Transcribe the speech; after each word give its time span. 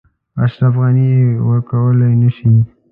اشرف 0.43 0.73
غني 0.81 1.05
یې 1.21 1.39
ورکولای 1.47 2.13
نه 2.21 2.29
شي. 2.35 2.49